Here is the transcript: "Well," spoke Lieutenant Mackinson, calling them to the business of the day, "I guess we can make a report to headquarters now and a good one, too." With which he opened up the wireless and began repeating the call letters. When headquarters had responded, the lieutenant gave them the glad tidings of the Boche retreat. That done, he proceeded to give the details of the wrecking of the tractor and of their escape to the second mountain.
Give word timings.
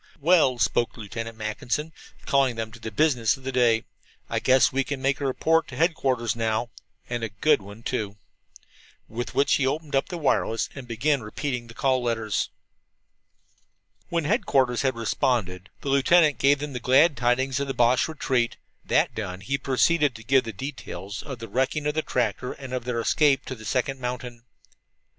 "Well," 0.19 0.57
spoke 0.57 0.97
Lieutenant 0.97 1.37
Mackinson, 1.37 1.93
calling 2.25 2.55
them 2.55 2.71
to 2.71 2.79
the 2.79 2.89
business 2.89 3.37
of 3.37 3.43
the 3.43 3.51
day, 3.51 3.83
"I 4.31 4.39
guess 4.39 4.71
we 4.73 4.83
can 4.83 4.99
make 4.99 5.21
a 5.21 5.27
report 5.27 5.67
to 5.67 5.75
headquarters 5.75 6.35
now 6.35 6.71
and 7.07 7.23
a 7.23 7.29
good 7.29 7.61
one, 7.61 7.83
too." 7.83 8.17
With 9.07 9.35
which 9.35 9.53
he 9.53 9.67
opened 9.67 9.95
up 9.95 10.09
the 10.09 10.17
wireless 10.17 10.69
and 10.73 10.87
began 10.87 11.21
repeating 11.21 11.67
the 11.67 11.75
call 11.75 12.01
letters. 12.01 12.49
When 14.09 14.23
headquarters 14.23 14.81
had 14.81 14.95
responded, 14.95 15.69
the 15.81 15.89
lieutenant 15.89 16.39
gave 16.39 16.57
them 16.57 16.73
the 16.73 16.79
glad 16.79 17.15
tidings 17.15 17.59
of 17.59 17.67
the 17.67 17.75
Boche 17.75 18.07
retreat. 18.07 18.57
That 18.83 19.13
done, 19.13 19.41
he 19.41 19.55
proceeded 19.59 20.15
to 20.15 20.23
give 20.23 20.45
the 20.45 20.51
details 20.51 21.21
of 21.21 21.37
the 21.37 21.47
wrecking 21.47 21.85
of 21.85 21.93
the 21.93 22.01
tractor 22.01 22.53
and 22.53 22.73
of 22.73 22.85
their 22.85 22.99
escape 22.99 23.45
to 23.45 23.53
the 23.53 23.65
second 23.65 23.99
mountain. 23.99 24.45